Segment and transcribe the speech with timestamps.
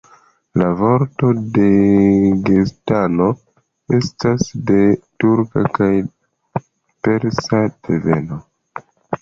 [0.59, 1.27] La vorto
[1.57, 3.27] Dagestano
[3.99, 4.81] estas de
[5.25, 5.91] turka kaj
[7.09, 8.45] persa deveno.